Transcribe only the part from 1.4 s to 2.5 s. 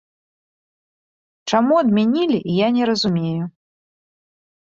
Чаму адмянілі,